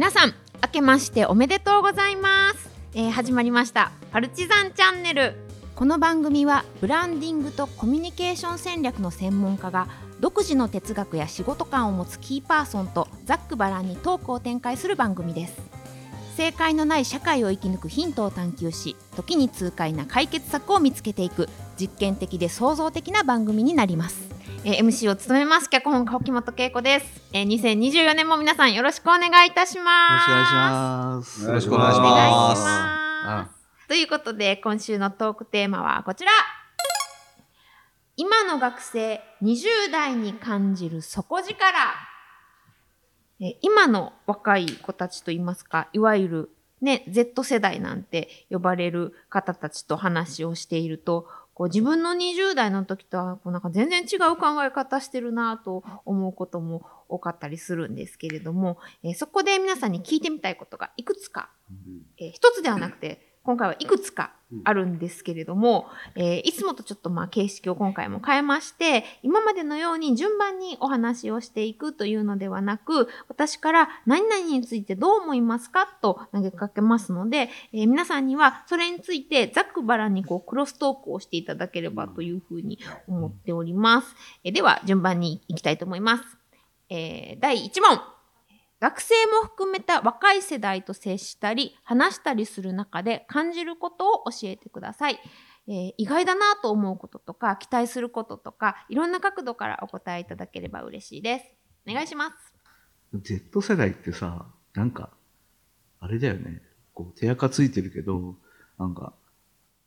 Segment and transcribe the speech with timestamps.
[0.00, 3.92] 皆さん明けましておめでとうございます、えー始まりました。
[4.10, 5.34] パルチザンチャンネル。
[5.74, 9.88] この番組はブランディングとコミュニケーション戦略の専門家が
[10.18, 15.60] 独自の哲学や仕事観を持つキーパーソンとざっくばらんにトークを展開する番組です。
[16.34, 24.30] 正解のない社会を生き抜くヒントを探求し時に痛快な解決策を見つけていく実験的で創造的な番組になります、
[24.62, 25.70] えー MC を務めます。
[25.70, 30.30] 脚本家沖本恵子です、えー2024年も皆さんよろしくお願いいたします。
[30.30, 31.44] よろしくお願いします。
[31.46, 32.62] よろしくお願いしお願いします。
[32.62, 36.30] ますということで今週のトークテーマはこちら。
[38.16, 41.56] 今の学生20代に感じる底力。
[43.40, 46.50] え今の若い子たちといいますかいわゆる
[46.82, 51.26] ね Z 世代なんて呼ばれる方たちと話をしていると
[51.60, 61.50] こう自分の20代の時とはこうなんか全然違う考え方してるなと思うことも多かったりするんですけれども、えーそこで皆さんに聞いてみたいことがいくつか。
[62.16, 64.32] えー一つではなくて、今回はいくつか
[64.64, 84.14] あるんですけれども、えーいつもとちょっとまあ形式を今回も変えまして、今までのように順番にお話をしていくというのではなく、私から何々についてどう思いますかと投げかけますので、えー皆さんにはそれについてざっくばらんにこうクロストークをしていただければというふうに思っております。
[84.44, 86.24] えーでは順番に行きたいと思います。
[86.88, 88.19] えー第1問。
[88.80, 95.20] 学生も含めた若い世代と接したり話したりする中で感じることを教えてください、
[95.68, 101.44] えー意外だなと思うこととか期待することとかいろんな角度からお答えいただければ嬉しいです
[101.88, 102.60] お願いします
[103.14, 105.10] Z 世代ってさ、なんか、
[105.98, 106.62] あれだよね。
[106.94, 108.36] こう、手垢ついてるけど、
[108.78, 109.14] なんか、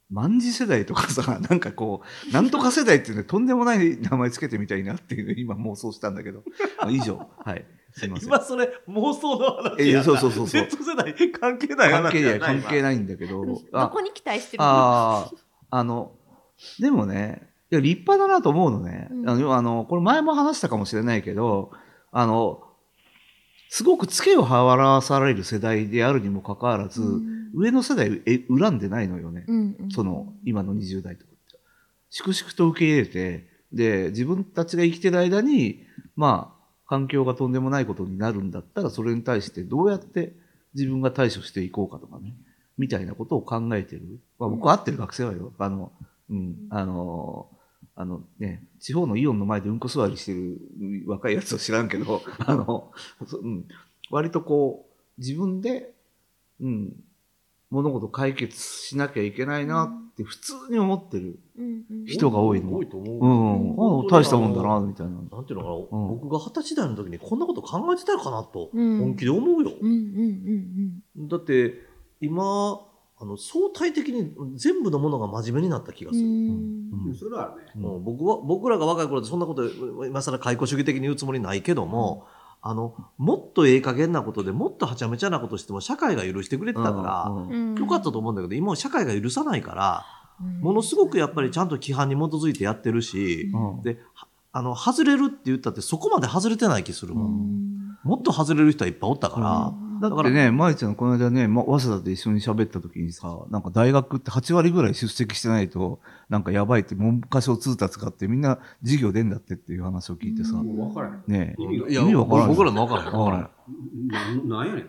[0.09, 6.43] 万字世代とかさ、 なんかこう、なんとか世代っていうね、とんでもない名前つけてみたいなっていう、今妄想したんだけど。
[6.89, 7.29] 以上。
[7.45, 7.65] はい。
[7.93, 8.27] すいません。
[8.27, 13.45] 今それ妄想の話えやそうそうそうそう Z 世代関係ない話関係ない、や関係いないんだけど。
[13.45, 14.69] どあこに期待してるの？
[14.69, 15.31] ああ、
[15.69, 16.11] あの、
[16.79, 19.07] でもね、いや、立派だなと思うのね。
[19.11, 21.71] うんあの、あのこれ前も話したかもしれないけど、
[22.11, 22.63] あの、
[23.69, 29.45] すごくツケを払わされる世代であるにもかかわらず、うん上の世代え恨んでないのよね。
[29.47, 31.59] うんうんその、今の20代とかって。
[32.09, 35.83] 粛々と受け入れて、で、自分たちが生きてる間に、
[36.15, 36.52] まあ、
[36.85, 40.33] 環境がとんでもないことになるんだったら、それに対してどうやって
[40.73, 42.35] 自分が対処していこうかとかね、
[42.77, 44.19] みたいなことを考えてる。
[44.39, 45.91] まあ、僕は会ってる学生はよ、あの、
[46.29, 47.47] うん、あの、
[47.95, 50.59] あのね、地方のイオンの前でうんこ座りしてる
[51.05, 52.91] 若いやつは知らんけど、 あの、
[53.27, 53.65] そうん、
[54.09, 55.93] 割とこう、自分で、
[56.59, 56.93] うん、
[57.69, 62.75] 物事解決しなきゃいけないなって普通に思ってるうんうん人が多いの。
[62.75, 63.17] 多いと思う。
[63.17, 65.13] うん、あ大したもんだな、みたいな。
[65.13, 69.71] なんていうのかな、うん僕が二十歳代の時にこんなこと考えてたのかなとうん本気で思うよ。
[69.81, 71.73] うんうんうんだって
[72.21, 72.79] 今
[73.19, 76.29] あの相対的に全部のものが真面目になった気がうんうする。
[76.29, 77.81] んうんそれはね。
[77.81, 79.65] もう僕は僕らが若い頃でそんなこと
[80.05, 82.25] 今更解雇主義的に言うつもりないけども、
[82.65, 87.49] あのもっとええ加減なことでもっとはちゃめちゃなことしても社会が許してくれてたから、うん。
[87.49, 90.05] うんよかったと思うんだけど今は社会が許さないから、
[90.41, 90.61] うん。
[90.61, 93.81] ものすごくやっぱりちゃんと規範に基づいてやってるし、うん。
[93.81, 97.97] ではあの外れるって言ったってそこまで外れてない気するもん、うん。
[98.03, 105.99] もっと外れる人はいっぱいおったから、うんだってね、まいちゃんこの間ね、ま、早稲田で一緒に喋った時にさ、なんか大学って8割ぐらい出席してないと、
[106.29, 110.75] なんかやばいって文科省通達があってみんな授業出んだってっていう話を聞いてさ、うん。
[110.75, 111.23] もう分からへん。
[111.27, 111.61] ねえ。
[111.61, 112.47] 意味がいや意味わからん。
[112.49, 113.19] 僕らの分からへん。
[113.19, 113.49] わからん。
[114.07, 114.83] なんなんやねん。
[114.83, 114.87] い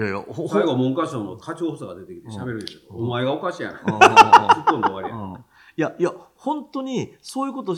[0.00, 5.14] やいやほほ最後文科省の課長補佐が出てきて喋るんやけど、お前がおかしいやっ込んで終わりや。
[5.14, 5.32] うん。
[5.34, 5.36] い
[5.76, 7.76] やいや本当にそういうこと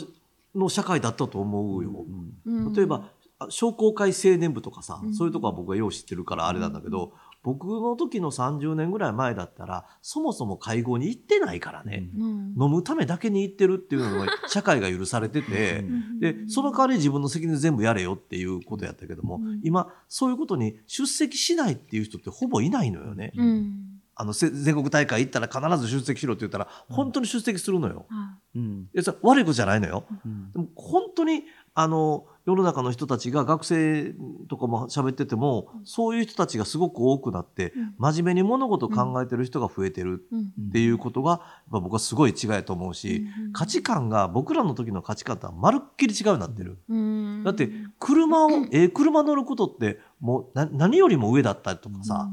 [0.55, 2.05] の社会だったと思うよ、
[2.45, 2.73] うん。
[2.73, 3.11] 例えばあ
[3.49, 5.13] 商工会青年部とかさ、うん。
[5.13, 12.55] そういうとこは僕はよう知ってるからあれなんだけど、僕の時の30年ぐらい前だったらそもそも会合に行ってないからね、うん。
[12.59, 15.83] 飲むためだけに行ってるっていうのが 社会が許されてて、う
[16.15, 16.19] ん。
[16.19, 19.61] でその代わり自分の責任で全部やれよっていうことやったけども、うん。
[19.63, 23.31] 今そういうことに出席しないっていう人ってほぼいないのよね。
[23.35, 23.97] うん。
[24.19, 28.07] あのせ全国大会行ったら必ず出席しろって言ったら本当に出席するのよ。
[28.09, 28.89] はうん。
[28.93, 30.05] いやそれ悪いことじゃないのよ。
[30.25, 30.51] うん。
[30.51, 31.43] でも本当に
[31.75, 34.15] あの世の中の人たちが学生
[34.49, 37.95] とかも喋っててもそういう人たちがすごく多くなってうん。
[37.97, 40.23] 真面目に物事を考えてる人が増えてる
[40.69, 41.39] っていうことがやっ
[41.73, 46.77] ぱ僕はすごい違いと思うしうん価値観が僕らの時の価値観とはまるっきり違うようになってる。
[46.87, 52.29] うんだって車を ええ車乗ることってもうな何よりも上だったりとかさ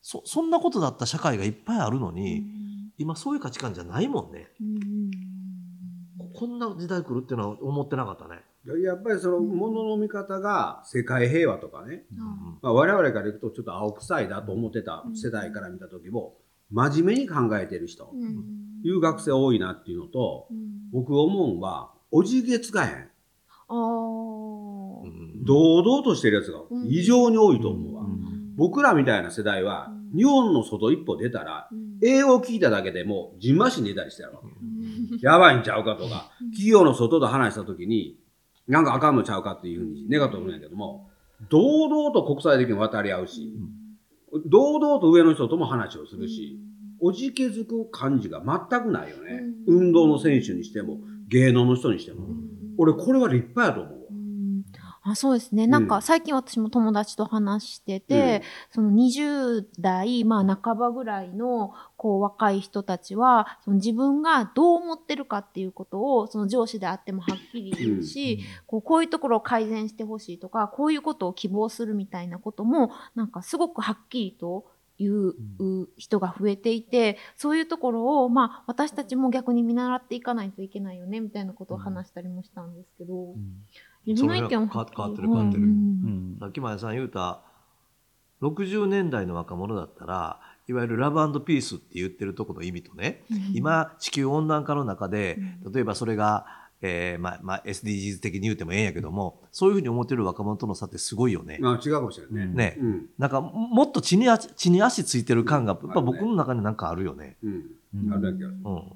[0.00, 2.46] そそんなことだった社会がいっぱいあるのうんに
[2.96, 4.48] 今そういう価値観じゃないもんね。
[4.58, 5.10] うん
[6.34, 8.40] こんな時代来るっていうのは思ってなかったね。
[8.64, 12.18] やっぱりそのものの見方が世界平和とかね、うん。
[12.62, 16.36] まあ、我々からいくとちょっと青臭いだと思ってた世代から見た時も
[16.70, 18.44] 真面目に考えてる人、うん。
[18.84, 20.90] いう学生多いなっていうのとうん。
[20.92, 23.08] 僕思うんはおじけつかへん。
[25.44, 28.54] 堂々としてるやつが異常に多いと思うわ、うん。
[28.56, 30.18] 僕らみたいな世代はうん。
[30.18, 31.98] 日本の外一歩出たらうん。
[32.00, 35.18] 英語を聞いただけでもじんましん寝たりしてるわけうん。
[35.20, 36.50] やばいんちゃうかとかうん。
[36.50, 38.21] 企業の外と話した時に
[38.68, 41.10] なんかあかんのちゃうかっていうふうに願って思うんやけども
[41.48, 43.52] 堂々と国際的に渡り合うし
[44.46, 46.58] 堂々と上の人とも話をするし
[47.04, 49.42] おじけづく感じが全くないよね。
[49.66, 49.78] うん。
[49.86, 50.98] 運動の選手にしても
[51.28, 52.28] 芸能の人にしても。
[52.78, 54.01] 俺これは立派やと思う
[55.04, 55.66] あそうですね。
[55.66, 74.66] なんか最近私も友達と話してて、その20代、まあ半ばぐらいのこう若い人たちは、その自分がどう思ってるかっていうことを、その上司であってもはっきり言うし、こうこういうところを改善してほしいとか、こういうことを希望するみたいなことも、なんかすごくはっきりと
[74.98, 75.34] 言う
[75.96, 85.64] 人が増えていて、そういうところを、まあ私たちも逆に見習っていかないといけないよね、みたいなことを話したりもしたんですけど、自分の意見ははっきりそれは変わってる変わってる。
[86.40, 87.42] さっき前さん言うた
[88.42, 93.52] 60年代の若者だったらいわゆるラブピースって言ってるとこの意味とね、うん。
[93.54, 96.46] 今地球温暖化の中でう例えばそれが、
[96.80, 101.58] えーまあまあ、SDGs 的に言うてもええんやけどもそういうふうに思ってる若者との差ってすごいよね。
[101.60, 102.54] まあ違うかもしれないね。
[102.54, 102.76] ね。
[102.80, 103.06] うん。
[103.18, 107.36] なんかもっと地に足地に足ついてる感がやっぱ僕の中になんかあるよね。
[107.42, 107.52] うん。
[107.94, 108.92] うんあるだけはうん。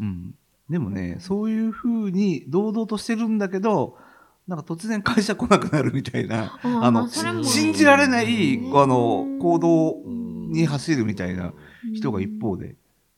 [0.00, 0.34] うん、
[0.70, 3.98] でもねそういうふうに堂々としてるんだけど
[4.46, 11.52] なんか突然会社来なくなるみたいなあの信じられないうんあの行動うんに走るみたいな
[11.94, 12.76] 人が一方で。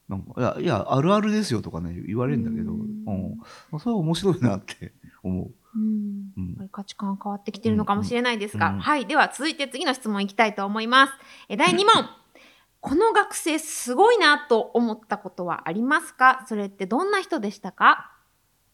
[0.09, 3.33] なんかいやいやあるあるですよとかね言われるんだけど、ううん
[3.77, 5.51] んそれは面白いなって 思う。
[5.77, 9.05] うんうんやっぱり価値観変わってきてるのかもしれないですが、うんうんはい。
[9.05, 11.13] では続いて次の質問いきたいと思います。
[11.51, 12.09] え第2問。
[12.81, 16.43] この学生すごいなと思ったことはありますか？
[16.49, 18.11] それってどんな人でしたか？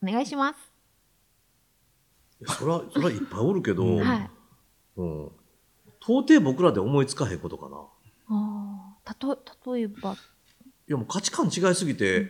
[0.05, 0.74] お願いします。
[2.47, 4.31] そらそらいっぱいおるけど、うんはい。
[4.97, 5.31] うん
[6.07, 7.77] 到底僕らで思いつかへんことかな。
[8.29, 9.39] ああ、たと、
[9.75, 10.17] 例えば、い
[10.87, 12.29] やもう価値観違いすぎて、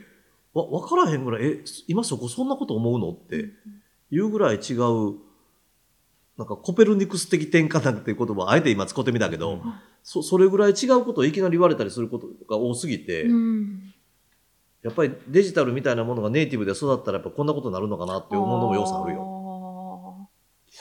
[0.53, 3.49] わ分からへんぐらいえ今そこそんなこと思うのって
[4.09, 5.17] いうぐらい違う
[6.37, 9.61] なんかコペルニクス的転換なんていう言葉をあえて今使ってみたけど、
[10.03, 13.93] そそれぐらい違うことをいきなり言われたりすることが多すぎて、うん。
[14.83, 19.34] やっぱりデジタルみたいなものがネイティブで育ったらやっぱこんなことになるのかなって思うのも要素あるよ。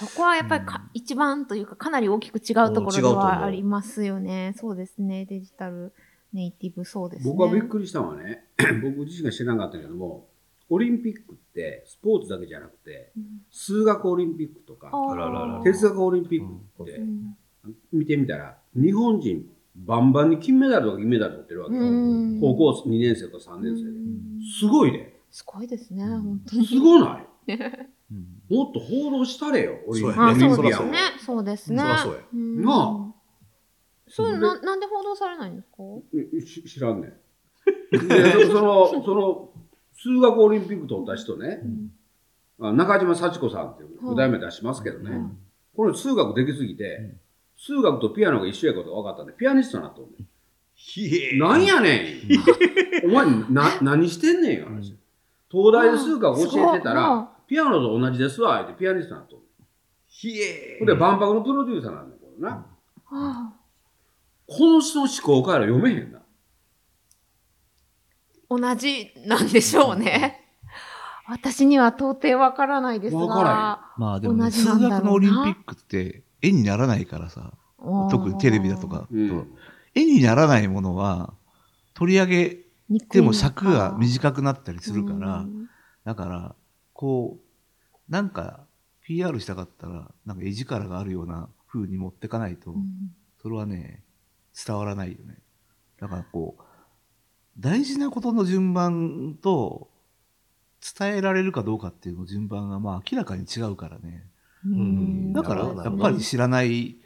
[0.02, 0.08] よ。
[0.08, 4.54] そこはやっぱりか、一番というかかなり大きく違うところではありますよね。
[4.56, 5.24] そうですね。
[5.26, 5.92] デジタル
[6.32, 7.30] ネイティブそうですね。
[7.32, 8.44] 僕はびっくりしたのはね
[8.82, 10.28] 僕自身が知らなかったけども
[10.68, 13.24] オリンピックってスポーツだけじゃなくてうん。
[13.50, 14.90] 数学オリンピックとか
[15.62, 16.40] 哲学オリンピッ
[16.76, 17.36] クってうん。
[17.92, 19.44] 見てみたら日本人
[19.76, 21.82] バンバンに金メダルとか銀メダル取ってるわけよ。
[21.82, 22.40] うん。
[22.40, 23.90] 高校2年生とか3年生で。
[23.90, 24.40] うん。
[24.60, 25.14] すごいね。
[25.30, 26.66] すごいですね、本当に。
[26.66, 27.52] すごない？
[27.52, 27.58] う ん
[28.50, 30.98] もっと報道したれよオリンピックそうですね。
[31.18, 31.76] そうですね。
[31.76, 31.94] な
[32.74, 33.14] あ。
[34.06, 35.76] そうな、なんで報道されないんですか？
[36.68, 37.12] 知らんねん。
[37.90, 39.50] でそのその
[39.94, 41.62] 数学オリンピック取った人ね、
[42.60, 44.14] あ中島幸子さんっていうはい。
[44.14, 45.38] 五代目出しますけどね、うん。
[45.74, 47.16] これ数学できすぎて、
[47.56, 51.38] 数学とピアノが一緒やことが分かったんでピアニストになっとんねん。
[51.38, 52.20] なんやね
[53.04, 53.08] ん。
[53.08, 54.94] お前な何してんねんよ話、
[55.50, 59.40] 東大で数学教えてたらピアノと同じですわってピアニストになっと
[60.08, 62.66] ひえほんで万博のプロデューサーなんだけどな、
[63.12, 63.52] あ
[64.48, 66.18] この人の思考回路読めへんな。
[66.18, 66.22] あ
[68.50, 70.40] 同じなんでしょうね。
[71.28, 73.80] 私には到底わからないですわからが。
[73.98, 77.52] まあでもね、同じ数学のオリンピックって絵にならないからさ、
[78.10, 79.56] 特にテレビだとか、うん。
[79.94, 81.32] 絵にならないものは
[81.94, 82.58] 取り上げ
[83.10, 85.68] ても尺が短くなったりするから、うん。
[86.04, 86.54] だから、
[86.92, 87.43] こう、
[88.08, 88.66] なんか
[89.02, 92.84] PR したかったら、なんか絵力があるような風に持ってかないと、うん
[93.42, 94.02] それはね、
[94.66, 95.36] 伝わらないよね。
[96.00, 96.62] だからこう、
[97.58, 99.90] 大事なことの順番と、
[100.98, 104.26] 伝えられるかどうかっていうの順番がまあ明らかに違うからね。
[104.64, 106.96] うんだから、やっぱり知らない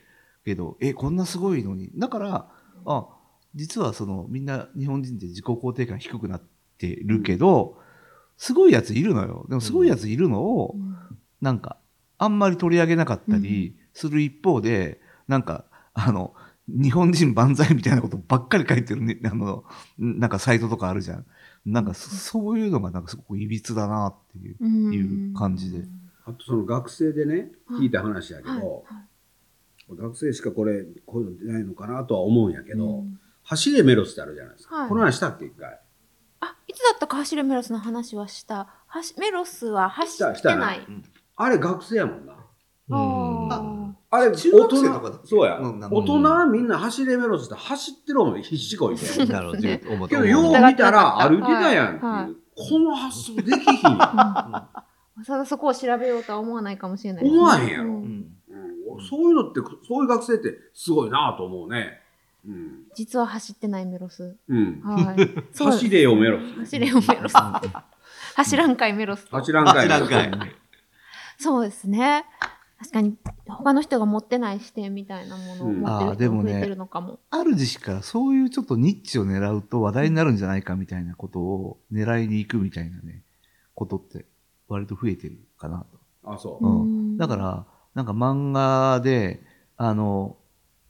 [0.44, 1.90] けど、え、こんなすごいのに。
[1.96, 2.48] だから、
[2.86, 3.08] あ、
[3.56, 6.42] 実はその、みんな日本人って自己肯定感低くなっ
[6.78, 7.78] てるけど、
[8.38, 9.44] すごいやついるのよ。
[9.48, 10.96] でもすごいやついるのを、うん。
[11.42, 11.76] なんか、
[12.16, 16.34] あんまり取り上げなかったりする一方で、なんか、あの、
[16.68, 19.64] 日本人万歳みたいなことばっかり書いてるね、あの、
[19.98, 21.26] なんかサイトとかあるじゃん。
[21.66, 24.56] なんかそ、そういうのがなんかすごくいびつだなっていう。
[24.60, 24.92] うん。
[24.92, 25.84] いう感じで。
[26.24, 27.80] あとその学生でねはい。
[27.80, 28.60] 聞いた話やけど、はい。
[28.60, 28.66] は
[29.94, 29.96] い。
[29.96, 33.18] 学生しかこれこういうの出ないのかなとは思うんやけど、うん。
[33.42, 34.88] 走れメロスってあるじゃないですか、はい。
[34.88, 35.80] この話したっけ一回？
[36.40, 38.68] あ、いつだったか走るメロスの話はした。
[38.86, 40.86] はしメロスは走したってない。
[41.36, 42.34] あれ学生やもんな。
[42.90, 50.08] ああれ中学生とかそうや、大人みんな走れメロスって走ってるもん必死こいてなるほど。
[50.08, 54.02] けどよう見たら歩いてたやんっていう、はいはいこの発想できひんやん。
[54.02, 54.84] あ。
[55.24, 57.24] ただそこを調べようとは思わないかもしれない。
[57.24, 57.84] 思わへんやろ。
[57.84, 58.26] ううんん。
[58.96, 59.06] うん。
[59.08, 62.00] そういうのってそういう学生ってすごいなと思うね
[62.48, 64.36] うん、実は走ってないメロス。
[64.48, 64.80] うん、
[65.52, 67.34] 走れよメロス走れよメロス。
[68.36, 69.36] 走らんかいメロスと。
[69.36, 70.56] 走らんかい走らんかい
[71.38, 72.24] そうですね。
[72.78, 77.18] 確かに他の人が持ってない視点みたいなものをうん持ってるあーでもね人が増えてるのかも。
[77.30, 83.24] ある時期からそういうちょっとニッチを狙うと話題になるんじゃないかみたいなことを狙いに行くみたいなね、
[83.74, 84.24] ことって
[84.68, 85.84] 割と増えてるかな
[86.24, 86.32] と。
[86.32, 89.42] あそう、うんうんだから、なんか漫画で、
[89.76, 90.36] あの、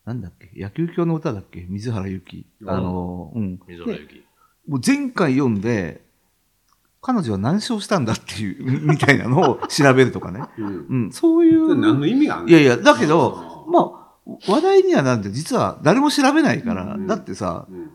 [0.09, 1.67] なんだっけ、野球教の歌だっけ？
[1.69, 2.47] 水原ゆき。
[2.63, 3.61] うんあの、うん。
[3.69, 4.25] 水原ゆき。
[4.67, 6.03] もう前回読んで、
[7.03, 10.43] 彼女は何勝したんだっていう、 みたいなのを調べるとかね。
[10.59, 11.99] うんうん、そういそれ何う。
[12.01, 13.81] の意味があるのいやいや、だけあど、ーま
[14.27, 17.91] あ、話題にはなんて実は誰も調べないから、うんだってさ、うん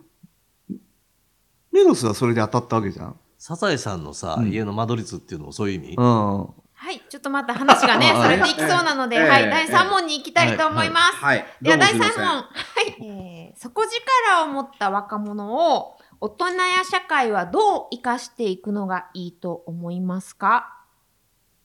[1.72, 3.16] メロスはそれで当たったわけじゃん。
[3.40, 5.96] サザエさんのさ、うん家の間取り図っていうのもそういう意味？
[5.98, 6.48] うん。
[6.84, 7.02] はい。
[7.08, 9.50] ちょっとまた話がね、 あそれていきそうなので、はい。
[9.50, 11.16] 第3問に行きたいと思います。
[11.16, 12.26] はいでは第3問。
[12.26, 12.50] は
[12.86, 13.06] い。
[13.06, 20.84] えー、底力を持った若者を大人や社会はどう生かしていくのがいいと思いますか？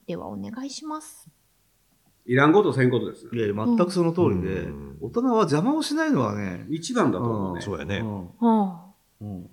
[0.06, 1.28] ではお願いします。
[2.24, 7.98] いらんことせんことですいやいや、全くその通りで、うん大人は邪魔をしないのはね、一番だと思うね、そうやね。
[9.20, 9.50] うん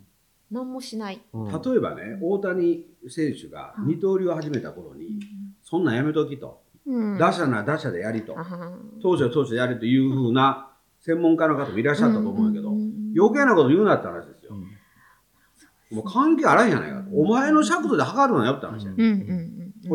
[0.52, 1.22] 何もしない。
[1.34, 5.20] うん例えばね大谷選手が二刀流を始めた頃に、
[5.76, 7.18] そんなんやめときと、うん。
[7.18, 10.70] 打者なら打者でやりと、あは投手は投手でやりというふうな
[11.02, 13.12] 専門家の方もいらっしゃったと思うんやけど、ん。
[13.18, 14.56] 余計なこと言うなって話ですよ、
[15.92, 15.98] うん。
[15.98, 19.12] もう関係あらんやないかと、お前の尺度で測るなよって話や、うんうんう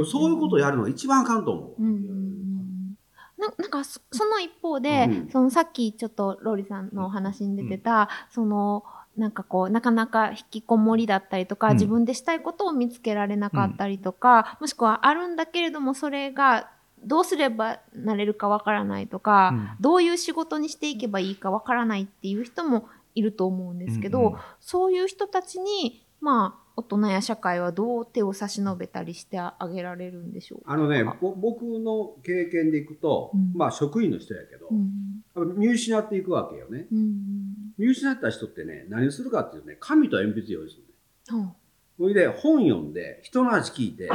[0.03, 2.97] んそういうことをやるのが一番あかんと思う、うんうんうん。
[3.39, 5.29] ななんかそその一方で、うん。
[5.31, 8.85] そのさっきちょっとローリさんのお話に出てた、その
[9.17, 11.73] なんかこうなかなか引きこもりだったりとか、うん。
[11.75, 16.71] 自分でしたいことを見つけられなかったりとか、もしくはあるんだけれどもそれが
[17.03, 19.69] どうすればなれるかわからないとか、うん。
[19.81, 30.73] どういう仕事にしていけばいいかわからないっていう人もいると思うんですけど、そういう人たちにまあ大人や社会はどう手を差し伸べたりしてあげられるんでしょうか？
[30.73, 33.53] あのねぼ僕の経験でいくと、うん。
[33.55, 35.23] まあ職員の人やけど、うん。
[35.37, 36.87] やっぱ見失っていくわけよね。
[36.91, 40.89] うん見失った人ってね何するかっていうとね紙と鉛筆用意するね
[41.41, 41.53] うん
[41.99, 44.09] それで本読んで人の話聞いて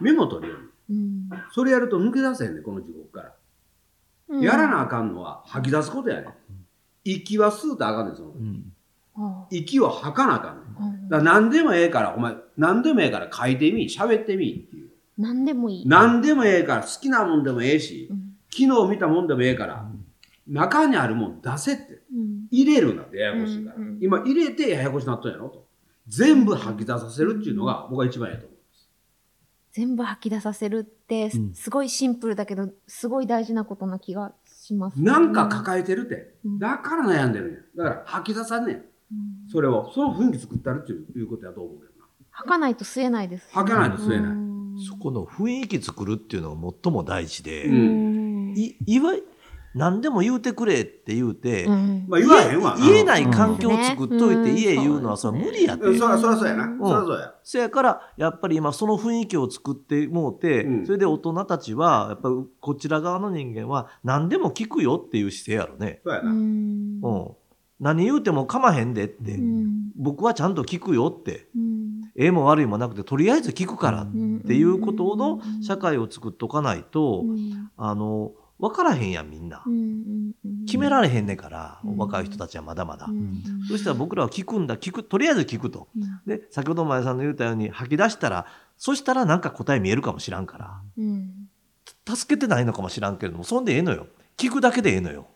[0.00, 0.98] メモ取るように。
[0.98, 1.28] うん。
[1.52, 3.34] それやると抜け出せへんねこの地獄から、
[4.28, 4.40] うん。
[4.40, 6.28] やらなあかんのは吐き出すことやね
[7.04, 8.72] 息は吸うとあかんねんそのうん。
[9.16, 9.46] あ。
[9.50, 10.61] 息を吐かなあかん
[11.08, 14.90] だから何でもええからお前何でもええから書いてみ喋ってみっていう。
[15.18, 15.86] 何でもいい。
[15.86, 18.36] 何でもええから好きなもんでもええしうん。
[18.50, 19.86] 昨日見たもんでもええから
[20.46, 22.02] 中にあるもん出せって。
[22.12, 22.46] うん。
[22.50, 23.98] 入れるなってややこしいから、うんうん。
[24.02, 25.66] 今入れてややこしなっとんやろと。
[26.08, 28.58] 全部吐き出させるっていうのが僕は一番やと思う
[29.72, 35.00] 全部吐き出させるって、すごいシンプルだけど、すごい大事なことな気がします。
[35.00, 36.34] なんか抱えてるって。
[36.44, 36.58] うん。
[36.58, 37.60] だから悩んでるんや。
[37.76, 38.84] だから吐き出さんねんうん
[39.50, 42.06] それをその雰囲気作ったるっていうことやと思うけどな。
[42.30, 44.30] 吐かないと吸えないです、吐かないと吸えない。
[44.30, 44.76] うん。
[44.78, 48.54] そこの雰囲気作るっていうのが最も大事で、うん。
[48.56, 49.22] いいわい
[49.74, 52.04] 何でも言うてくれって言うて、うん。
[52.06, 52.86] まあ言わへんわな。
[52.86, 54.44] 言えない環境を作っというん。
[54.44, 56.78] て家言うのはそれは無理やって、うんそらそらそうやな、うん。
[56.78, 57.34] そらそうや。
[57.42, 60.86] せやからやっぱり今その雰囲気を作ってもうて、うん。
[60.86, 66.00] それで大人たちはやっぱりこちら側の人間は何でも聞くよっていう姿勢やろね。
[66.04, 66.36] そうやな、うん。
[66.36, 67.30] うん、
[67.82, 69.90] 何言うても構わへんでって、うん。
[69.96, 71.48] 僕はちゃんと聞くよって。
[71.56, 71.82] うん。
[72.16, 74.40] ええも悪いもなくてとりあえず聞くからっうん。
[74.40, 77.70] ていうことの社会を作っとかないと、うん。
[77.76, 79.64] あの分からへんやんみんな。
[80.66, 81.96] 決められへんねんから、うん。
[81.96, 83.06] 若い人たちはまだまだ。
[83.08, 83.42] うん。
[83.68, 85.88] そしたら僕らは聞くんだ聞くとりあえず聞くと。
[85.96, 86.02] うん。
[86.24, 88.46] で先ほど前さんの言ったように吐き出したら
[88.76, 90.80] そしたらなんか答え見えるかもしらんから。
[90.96, 91.32] うん。
[92.08, 94.06] 助けてないのかもしらんけれどもそんでええのよ。
[94.36, 95.26] 聞くだけでええのよ。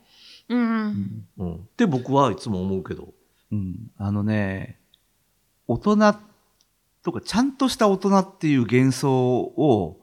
[0.49, 3.15] うんうん、って僕はいつも思うけど。
[3.53, 3.91] うん。
[3.97, 4.79] あのね、
[5.67, 5.97] 大人
[7.03, 10.01] とか、ちゃんとした大人っていう幻想を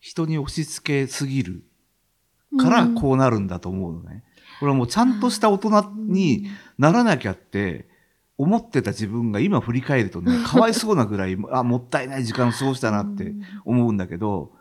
[0.00, 1.62] 人に押し付けすぎる
[2.56, 4.24] からうんこうなるんだと思うのね。
[4.60, 6.46] これはもうちゃんとした大人に
[6.78, 7.88] ならなきゃって
[8.38, 14.52] 思ってた自分が今振り返るとね、 かわいそうなぐらい、あ、もったいない時間を過ごしたなって思うんだけど、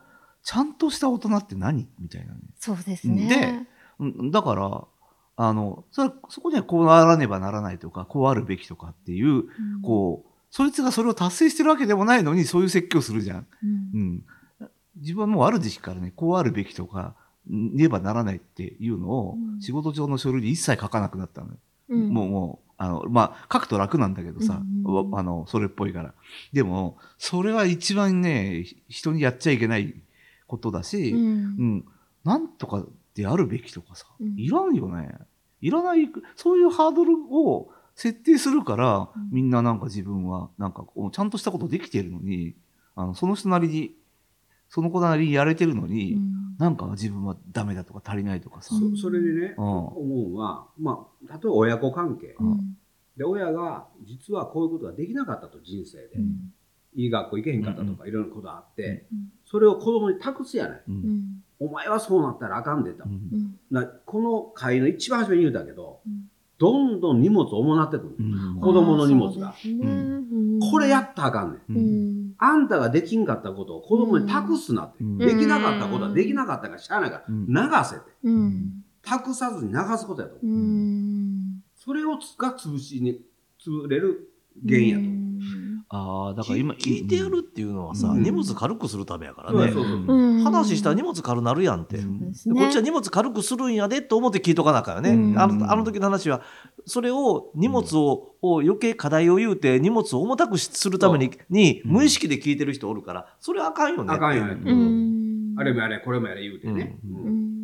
[0.43, 1.87] ちゃんとした大人って何？
[1.99, 2.39] みたいなね。
[2.55, 3.67] そうですね。
[3.99, 4.85] うんだから、
[5.37, 9.43] あの、それそこにはこうあらねばならないとか、こうあるべきとかっていう、うん
[9.83, 13.47] こう、そいつがそれを達成してるわけでもないのに、そういう説教するじゃん。
[13.63, 14.23] うんうん。
[14.95, 17.15] 自分はもうある時期からね、こうあるべきとか、
[17.49, 21.53] ねばならないっていうのを、うん仕事上の書類に一切書かなくなったのよ。
[21.89, 26.13] うんもう、もう、あの、まあ、書くと楽なんだけどさ、うんあの、それっぽいから。
[26.53, 29.95] でも、それは一番ね、ひ人にやっちゃいけない
[30.47, 31.23] ことだし、うんう
[31.77, 31.85] ん、
[32.23, 32.85] なんとか
[33.17, 34.35] であるべきとかさ、うん。
[34.37, 35.17] いらんよね。
[35.59, 39.29] いらない、そういうハードルを設定するから、うん。
[39.31, 42.55] みんななんか自分は、なんかこう、ちゃんとしたことできてるのに、
[42.95, 43.95] あの、その人なりに、
[44.69, 46.37] その子なりにやれてるのに、うん。
[46.59, 48.75] なんか自分はダメだとか足りないとかさ。
[48.75, 49.65] うんそそれでね、うん。
[49.65, 52.77] 思うのは、まあ、例えば親子関係、うん。
[53.17, 56.53] で親が実はこういうことができなかったと人生で、うん。
[56.95, 60.81] いい学校行けへんかったとか、いろんなことあって、うんそれを子供に託すやない、
[61.59, 63.89] お前はそうなったらあかんでと、うん。
[64.05, 66.29] この会の一番初めに言うたけど、うん。
[66.59, 68.59] どんどん荷物重なってくる、うん。
[68.59, 69.49] 子供の荷物が。
[69.49, 69.55] ね。
[69.65, 69.87] う
[70.57, 70.59] ん。
[70.59, 72.33] これやったらあかんねん。
[72.37, 75.17] あんたができんかったことを子供に託すなって、うん。
[75.17, 77.45] できなかったことはできなかったからしゃあないから、うん。
[77.47, 77.53] 流
[77.85, 78.01] せて。
[78.23, 78.83] うん。
[79.01, 80.47] 託さずに流すことやと、う。
[80.47, 81.63] ん。
[81.75, 83.21] それをつが潰しに
[83.63, 84.29] 潰れる
[84.67, 85.39] 原因やと、うん
[85.89, 88.23] ああ、だから今、聞いてやるっていうのはさ、うん。
[88.23, 89.71] 荷物軽くするためやからね。
[89.71, 90.15] そうそうそう。
[90.15, 90.43] うん。
[90.43, 92.03] 話したら荷物軽なるやんって、うん。
[92.03, 92.55] そうですね。
[92.55, 95.39] でこっちは荷物軽くするんやでと思って聞いとかなあかんよね、うん。
[95.39, 96.41] あのあの時の話は
[96.85, 101.91] それを荷物を,、を余計課題を言うて荷物を重たくしするためににうん。
[101.91, 104.13] 無意識で聞いてる人おるからそれはあかんよね。
[104.13, 104.57] あかんよね。
[104.65, 105.55] うん。
[105.57, 107.27] あれもやれこれもやれ言うてね、うんうん。
[107.27, 107.56] うん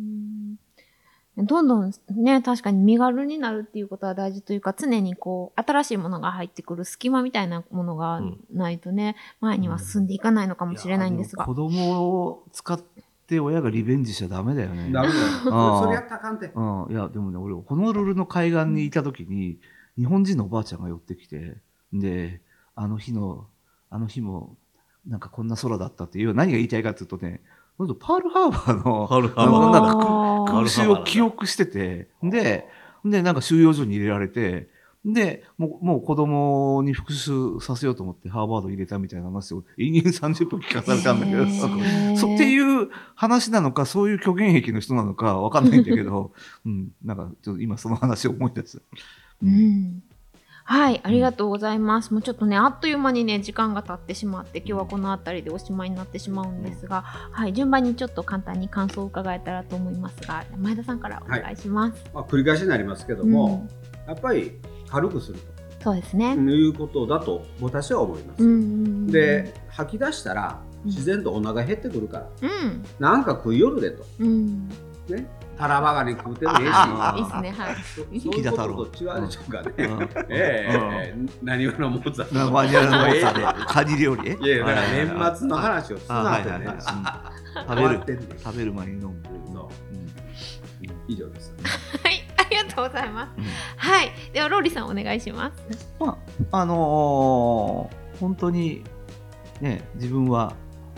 [1.36, 8.20] どんどんね、確かに身軽になるっていうことは大事というか、常にこう、新しいものが入ってくる隙間みたいなものが
[8.52, 11.44] ないとね、前には進んでいかないのかもしれないんですが。
[11.44, 12.80] 子供を使っ
[13.26, 14.92] て親がリベンジしちゃダメだよね。
[14.92, 15.80] ダメだよ。
[15.82, 16.52] それやったらあかんて。
[16.54, 19.58] うん、いや、でもね、俺、ホノルルの海岸にいた時に、
[19.96, 21.56] 日本人のおばあちゃんが寄ってきて、
[21.92, 22.42] で、
[22.76, 23.48] あの日の、
[23.90, 24.56] あの日も、
[25.06, 27.40] なんかこんな空だったっていう、何が言いたいかっていうとね、
[27.76, 30.52] パールハーバーの、パールハあのなんかあー。
[30.52, 32.68] 空襲を記憶してて、で、
[33.04, 34.68] で、なんか収容所に入れられて、
[35.04, 41.44] で、もう、もう子供に復讐させようと思ってハーバード入れたみたいな話を延々30分聞かされたんだけど、
[42.16, 42.34] そう。
[42.34, 46.32] っていう話なのか、そういう虚言癖の人なのかわかんないんだけど、
[46.64, 48.80] うん、なんかちょっと今その話を思い出す。
[49.42, 50.02] うん。
[50.66, 52.12] はい、ありがとうございます。
[52.12, 62.04] もうちょっとね、あっという間にね、時間が経ってしまって、今日はこの辺りでおしまいになってしまうんですが、はい、順番にちょっと簡単に感想を伺えたらと思いますが、前田さんからお願いします。
[62.14, 63.68] まあ、繰り返しになりますけども、
[64.06, 64.52] やっぱり
[64.88, 65.38] 軽くする
[65.82, 66.34] そうですね。
[66.34, 69.06] ということだと私は思います、うんうんうん。
[69.08, 70.90] で吐き出したらうん。
[70.90, 72.84] 自然とお腹減ってくるから、うん。
[72.98, 74.02] なんか食いよるでと。
[74.18, 74.68] うん。
[75.08, 76.70] ねタラバガニ食うてもええし。
[76.72, 77.74] あいいですね、はい。
[77.76, 80.02] そそういうことと違うでしょうかね、うん。
[80.02, 84.32] ええええ何話のモーツァルトなマニュアルの多さで、カニ料理？
[84.32, 84.88] いやいやだから
[85.30, 86.66] 年末の話をすなってね。
[87.54, 89.14] 食終わってんねん食べる前に飲む。
[89.52, 89.68] そう。
[89.92, 90.04] うん。
[91.06, 91.54] 以上です
[92.02, 93.30] はい、ありがとうございます。
[93.38, 93.44] うん。
[93.76, 95.94] はい、ではローリーさんお願いします。
[96.00, 96.18] ま
[96.50, 98.84] あ、あのー本当に、
[99.60, 100.54] ね、自分は、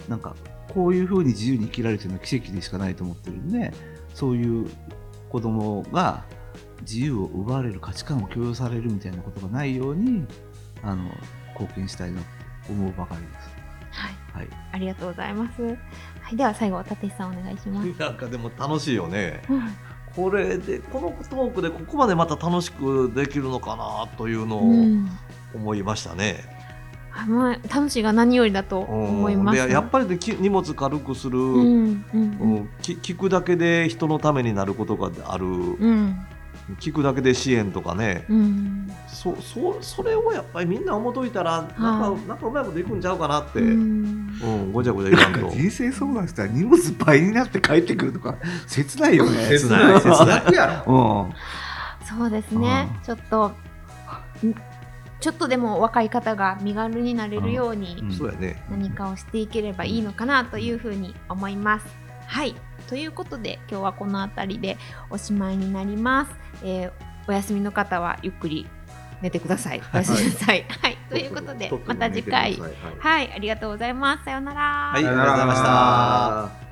[0.07, 0.37] なんか、
[0.75, 3.73] こういうふうに自由に生きられてるのは奇跡でしかないと思ってるんで、
[4.17, 4.67] そういう
[5.29, 6.25] 子供が
[6.81, 10.25] 自由を奪われる価値観を強要されるみたいなことがないように、
[10.83, 11.11] あの、
[11.53, 13.51] 貢献したいなって思うばかりです。
[13.91, 14.49] はい、はい。
[14.73, 15.63] ありがとうございます。
[15.63, 15.77] は
[16.33, 17.89] い、では最後、立石さんお願いします。
[18.01, 19.63] なんかでも楽しいよねうん
[20.17, 25.11] これでこのトークでここまでまた楽しくできるのかなというのをうん
[25.55, 26.56] 思いましたね、あ
[27.27, 29.67] もう楽しいが何よりだと思います。
[29.67, 36.27] でやっぱりでき荷物軽くする、うんうんううんんき聞くだけで人のためになることがある、うん。
[36.81, 38.91] 聞くだけで支援とかね、うん。
[39.07, 44.27] そそそれをやっぱりみんな思っといたら、なんかなんかうまいこといくんちゃうかなって、ううん
[44.71, 45.51] んごちゃごちゃ言わんと。
[45.57, 48.35] 人生相談したら荷物倍になって帰ってくるとか、
[48.67, 49.47] 切ないよね。
[49.47, 50.27] 切ない切ない。
[50.43, 51.29] 楽やろ。
[51.31, 52.07] うん。
[52.19, 52.89] そうですね。
[52.97, 53.01] うん。
[53.03, 53.53] ちょっとん
[55.27, 58.63] ちょっとでも若い方が身軽になれるようにうんそうやね。
[58.71, 61.87] 何かをしていければいいのかなというふうに思います。
[62.29, 62.55] はい。
[62.87, 64.79] ということで今日はこの辺りで
[65.11, 66.31] おしまいになります。
[66.63, 66.93] えー
[67.29, 68.69] お休みの方はゆっくり
[69.21, 69.83] 寝てください。
[69.93, 70.65] おやすみなさい。
[70.81, 70.97] はい。
[71.11, 72.57] ということでまた次回。
[73.01, 73.33] はい。
[73.33, 74.25] ありがとうございます。
[74.27, 74.61] さようなら。
[74.95, 76.66] はい、ありがとうございました。